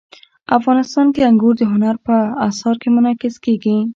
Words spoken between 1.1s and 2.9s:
کې انګور د هنر په اثار کې